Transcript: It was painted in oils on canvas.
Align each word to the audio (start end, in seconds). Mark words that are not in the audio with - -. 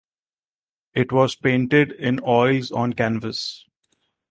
It 0.95 1.11
was 1.11 1.35
painted 1.35 1.91
in 1.91 2.21
oils 2.25 2.71
on 2.71 2.93
canvas. 2.93 3.65